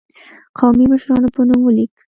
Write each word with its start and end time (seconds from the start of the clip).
قومي 0.57 0.85
مشرانو 0.93 1.33
په 1.35 1.41
نوم 1.47 1.61
ولیک. 1.65 1.91